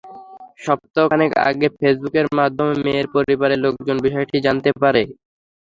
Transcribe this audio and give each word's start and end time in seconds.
সপ্তাহ 0.59 1.05
খানেক 1.11 1.31
আগে 1.49 1.67
ফেসবুকের 1.77 2.25
মাধ্যমে 2.37 2.73
মেয়ের 2.83 3.07
পরিবারের 3.15 3.59
লোকজন 3.65 3.97
বিষয়টি 4.05 4.35
জানতে 4.45 4.69
পারে। 4.81 5.01